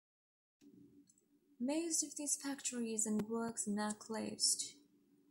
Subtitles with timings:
[1.59, 4.73] Most of these factory's and works are now closed.